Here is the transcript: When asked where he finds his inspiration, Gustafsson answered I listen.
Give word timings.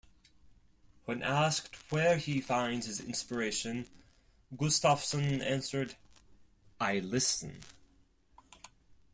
When 1.05 1.21
asked 1.21 1.75
where 1.91 2.17
he 2.17 2.41
finds 2.41 2.87
his 2.87 2.99
inspiration, 2.99 3.85
Gustafsson 4.57 5.43
answered 5.45 5.95
I 6.79 6.97
listen. 7.01 7.59